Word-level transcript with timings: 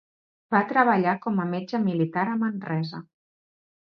Va 0.53 0.61
treballar 0.69 1.11
com 1.25 1.37
a 1.43 1.45
metge 1.51 1.79
militar 1.83 2.23
a 2.31 2.39
Manresa. 2.45 3.03